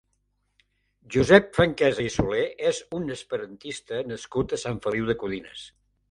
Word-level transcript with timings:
Josep 1.15 1.51
Franquesa 1.57 2.05
i 2.07 2.13
Solé 2.15 2.39
és 2.69 2.79
un 2.99 3.05
esperantista 3.15 3.99
nascut 4.13 4.55
a 4.57 4.59
Sant 4.63 4.81
Feliu 4.87 5.11
de 5.11 5.17
Codines. 5.25 5.67